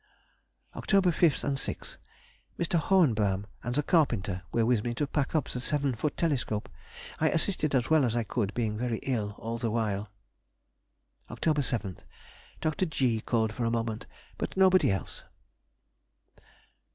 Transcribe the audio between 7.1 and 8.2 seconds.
I assisted as well as